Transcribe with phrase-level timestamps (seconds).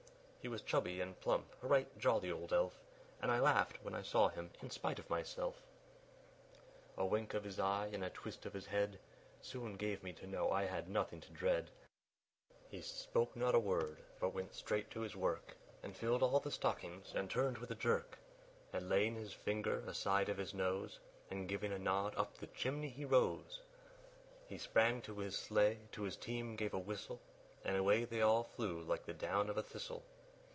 [0.43, 2.79] He was chubby and plump, a right jolly old elf,
[3.21, 5.61] And I laughed when I saw him, in spite of myself;
[6.97, 8.97] A wink of his eye and a twist of his head,
[9.43, 11.69] Soon gave me to know I had nothing to dread;
[12.69, 16.49] He spoke not a word, but went straight to his work, And filled all the
[16.49, 18.17] stockings; then turned with a jerk,
[18.73, 20.97] And laying his finger aside of his nose,
[21.29, 23.61] And giving a nod, up the chimney he rose;
[24.47, 27.21] He sprang to his sleigh, to his team gave a whistle,
[27.63, 30.03] And away they all flew like the down of a thistle.